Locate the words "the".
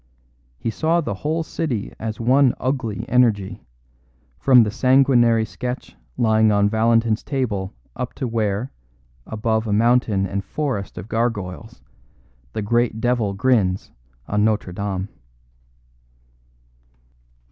0.99-1.13, 4.63-4.71, 12.53-12.63